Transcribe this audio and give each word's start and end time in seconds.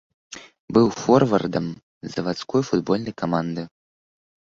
Быў 0.77 0.87
форвардам 1.01 1.65
завадской 2.13 2.61
футбольнай 2.71 3.13
каманды. 3.23 3.63